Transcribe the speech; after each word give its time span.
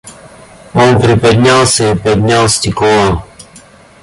Он 0.73 0.99
приподнялся 0.99 1.91
и 1.91 1.95
поднял 1.95 2.49
стекло. 2.49 3.23